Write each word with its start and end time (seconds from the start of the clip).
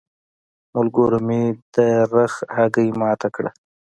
ملګرو 0.75 1.19
مې 1.27 1.41
د 1.73 1.75
رخ 2.13 2.33
هګۍ 2.55 2.89
ماته 3.01 3.27
کړه. 3.35 3.51